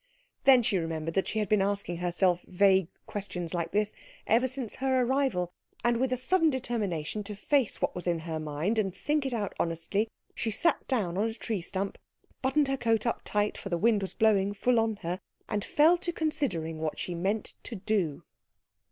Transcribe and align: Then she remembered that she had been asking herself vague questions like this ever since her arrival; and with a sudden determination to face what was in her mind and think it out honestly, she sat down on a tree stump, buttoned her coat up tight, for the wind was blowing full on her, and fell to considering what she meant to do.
Then 0.45 0.63
she 0.63 0.79
remembered 0.79 1.13
that 1.13 1.27
she 1.27 1.37
had 1.37 1.47
been 1.47 1.61
asking 1.61 1.97
herself 1.97 2.41
vague 2.47 2.87
questions 3.05 3.53
like 3.53 3.71
this 3.71 3.93
ever 4.25 4.47
since 4.47 4.77
her 4.77 5.03
arrival; 5.05 5.51
and 5.83 5.97
with 5.97 6.11
a 6.11 6.17
sudden 6.17 6.49
determination 6.49 7.23
to 7.23 7.35
face 7.35 7.79
what 7.83 7.93
was 7.93 8.07
in 8.07 8.17
her 8.21 8.39
mind 8.39 8.79
and 8.79 8.97
think 8.97 9.27
it 9.27 9.31
out 9.35 9.53
honestly, 9.59 10.09
she 10.33 10.49
sat 10.49 10.87
down 10.87 11.19
on 11.19 11.29
a 11.29 11.35
tree 11.35 11.61
stump, 11.61 11.99
buttoned 12.41 12.67
her 12.67 12.77
coat 12.77 13.05
up 13.05 13.21
tight, 13.23 13.59
for 13.59 13.69
the 13.69 13.77
wind 13.77 14.01
was 14.01 14.15
blowing 14.15 14.55
full 14.55 14.79
on 14.79 14.95
her, 15.03 15.19
and 15.47 15.63
fell 15.63 15.99
to 15.99 16.11
considering 16.11 16.79
what 16.79 16.97
she 16.97 17.13
meant 17.13 17.53
to 17.61 17.75
do. 17.75 18.23